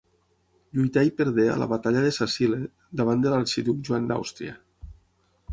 Lluità 0.77 1.03
i 1.09 1.11
perdé 1.19 1.45
a 1.55 1.57
la 1.63 1.67
Batalla 1.75 2.03
de 2.07 2.15
Sacile 2.19 2.59
davant 3.03 3.23
de 3.27 3.35
l'arxiduc 3.35 3.87
Joan 3.91 4.09
d'Àustria. 4.13 4.61